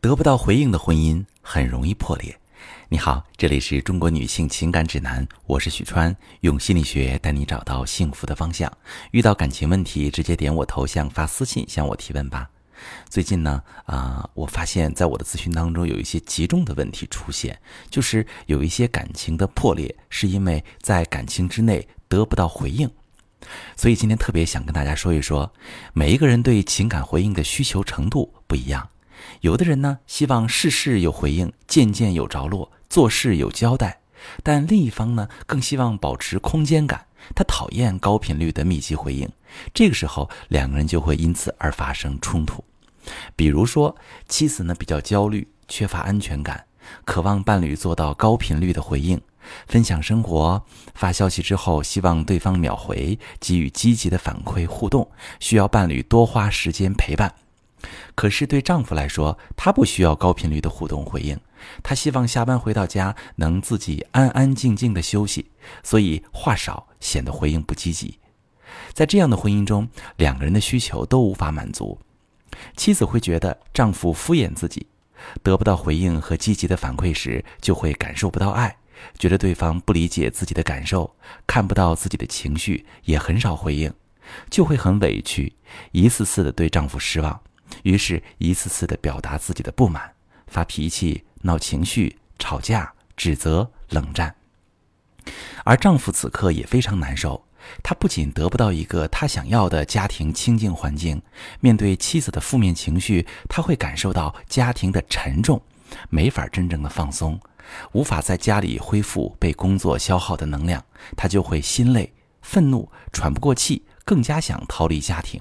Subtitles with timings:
[0.00, 2.38] 得不到回应的婚姻很容易破裂。
[2.88, 8.72] 你好，这里是中国女性情感指南，我是许川，用心理学带你找到幸福的方向。
[9.10, 12.48] 遇到感情问题，直接点我头像发私信向我提问吧。
[13.10, 17.60] 最近呢，啊，我发现在我的咨询当中有一些集中的问题出现，
[17.90, 22.88] 就是有一些感情的破裂是因为在感情之内得不到回应。
[23.76, 25.52] 所以今天特别想跟大家说一说，
[25.92, 28.88] 每一个人对情感回应的需求程度不一样。
[29.40, 33.98] 有的人呢，希望事事有回应，件件有着落，做事有交代；
[34.42, 39.28] 但另一方呢，更希望保持空间感，他讨厌高频率的密集回应。
[39.72, 42.64] 这个时候，两个人就会因此而发生冲突。
[43.34, 43.96] 比如说，
[44.28, 46.66] 妻子呢比较焦虑，缺乏安全感，
[47.04, 49.18] 渴望伴侣做到高频率的回应，
[49.66, 50.62] 分享生活，
[50.94, 57.34] 发消息之后希望对方秒回，给予积极的反馈互动，需要伴侣多花时间陪伴。
[58.14, 61.38] 可是对丈夫来说，他不需要高频率的互动回应，
[61.82, 65.50] 他希望下班回到家能自己安安静静的休息，
[65.82, 68.18] 所以话少，显得回应不积极。
[68.92, 71.98] 在这样的婚姻中，两个人的需求都无法满足，
[72.76, 74.86] 妻子会觉得丈夫敷衍自己，
[75.42, 78.76] 得不到回应和积极的反馈时，就会感受不到爱，
[79.18, 81.14] 觉得对方不理解自己的感受，
[81.46, 83.92] 看不到自己的情绪，也很少回应，
[84.50, 85.54] 就会很委屈，
[85.92, 87.40] 一次次的对丈夫失望。
[87.82, 90.12] 于是，一次次的表达自己的不满，
[90.46, 94.34] 发脾气、闹情绪、吵架、指责、冷战。
[95.64, 97.44] 而丈夫此刻也非常难受，
[97.82, 101.20] 他不仅得不到一个他想要的家庭清静环境，
[101.60, 105.60] 面对妻子的负面情绪，他会感受到家庭的沉重，
[106.08, 107.38] 没法真正的放松，
[107.92, 110.82] 无法在家里恢复被工作消耗的能量，
[111.14, 112.10] 他就会心累、
[112.40, 115.38] 愤怒、喘不过气，更加想逃离家庭。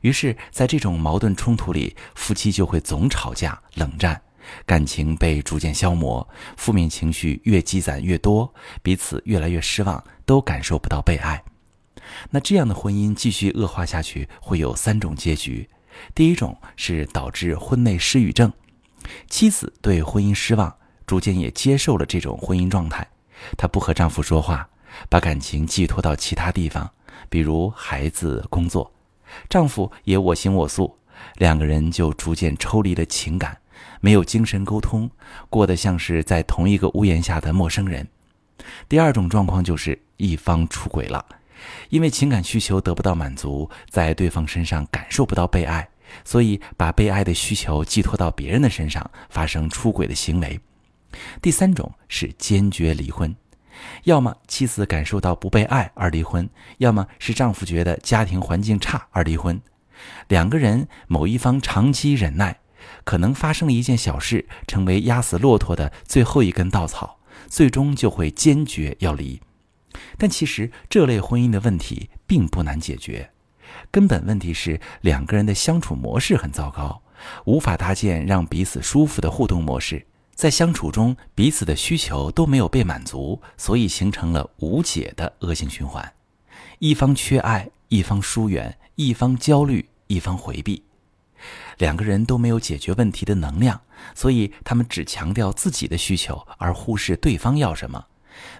[0.00, 4.20] 于是，在这种矛盾冲突里，夫妻就会总吵架、冷战，
[4.64, 8.52] 感情被逐渐消磨，负面情绪越积攒越多，
[8.82, 11.42] 彼此越来越失望，都感受不到被爱。
[12.30, 15.68] 那这样的婚姻继续恶化下去，会有三种结局：
[16.14, 18.50] 第一种是导致婚内失语症，
[19.28, 20.74] 妻子对婚姻失望，
[21.06, 23.06] 逐渐也接受了这种婚姻状态，
[23.58, 24.68] 她不和丈夫说话，
[25.10, 26.90] 把感情寄托到其他地方，
[27.28, 28.90] 比如孩子、工作。
[29.48, 30.96] 丈夫也我行我素，
[31.36, 33.58] 两个人就逐渐抽离了情感，
[34.00, 35.10] 没有精神沟通，
[35.48, 38.06] 过得像是在同一个屋檐下的陌生人。
[38.88, 41.24] 第二种状况就是一方出轨了，
[41.88, 45.88] 因为情感需求得不到满足，在对方身上感受不到被爱，
[46.24, 50.60] 所以把被爱的需求寄托到别人的身上，发生出轨的行为。
[51.40, 53.34] 第三种是坚决离婚。
[54.04, 59.60] 要么妻子感受到不被爱而离婚，要么是丈夫觉得家庭环境差而离婚。
[60.28, 62.60] 两个人某一方长期忍耐，
[63.04, 69.40] 可能发生了一件小事，成为压死骆驼的最后一根稻草，最终就会坚决要离。
[70.16, 73.30] 但其实这类婚姻的问题并不难解决，
[73.90, 77.02] 根本问题是两个人的相处模式很糟糕，
[77.46, 80.06] 无法搭建让彼此舒服的互动模式。
[80.38, 86.14] 在相处中，彼此的需求都没有被满足，所以形成了无解的恶性循环。
[86.78, 90.84] 一方缺爱，一方疏远，一方焦虑，一方回避，
[91.78, 93.80] 两个人都没有解决问题的能量，
[94.14, 98.06] 所以他们只强调自己的需求，而忽视对方要什么，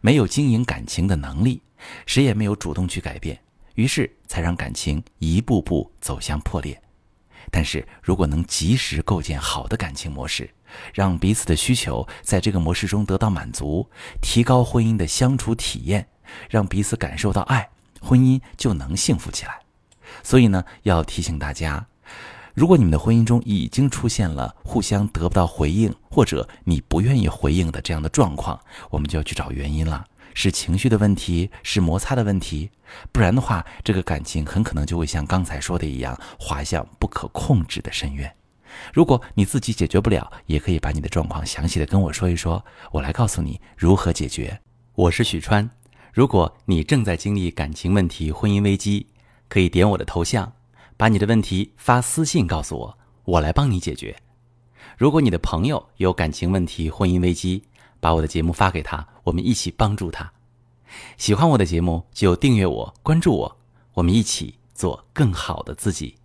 [0.00, 1.60] 没有经营感情的能力，
[2.06, 3.38] 谁也没有主动去改变，
[3.74, 6.80] 于是才让感情一步步走向破裂。
[7.50, 10.48] 但是如果能及时构建好的感情模式，
[10.92, 13.88] 让彼此的需求在这个模式中得到满足，
[14.20, 16.06] 提高婚姻的相处体验，
[16.48, 17.68] 让彼此感受到爱，
[18.00, 19.58] 婚姻就能幸福起来。
[20.22, 21.86] 所以呢，要提醒大家，
[22.54, 28.58] 如果你们的婚姻中已经出现了互相得不到回应，或者你不愿意回应的这样的状况，
[28.90, 30.04] 我们就要去找原因了。
[30.38, 32.70] 是情绪的问题，是摩擦的问题，
[33.10, 38.35] 不然的话，这个感情很可能就会像刚才说的一样，滑向不可控制的深渊。
[38.92, 44.60] 如果你自己解决不了，也可以把你的状况详细的跟我说一说，我来告诉你如何解决。
[44.94, 45.68] 我是许川，
[46.12, 49.06] 如果你正在经历感情问题、婚姻危机，
[49.48, 50.52] 可以点我的头像，
[50.96, 54.16] 把你的问题发私信告诉我，我来帮你解决。
[54.96, 57.62] 如果你的朋友有感情问题、婚姻危机，
[58.00, 60.32] 把我的节目发给他，我们一起帮助他。
[61.18, 63.58] 喜欢我的节目就订阅我、关注我，
[63.92, 66.16] 我们一起做更好的自己。